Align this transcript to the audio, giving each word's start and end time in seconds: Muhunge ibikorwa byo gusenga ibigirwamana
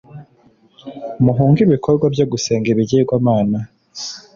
Muhunge 1.23 1.59
ibikorwa 1.63 2.05
byo 2.13 2.25
gusenga 2.31 2.67
ibigirwamana 2.73 3.57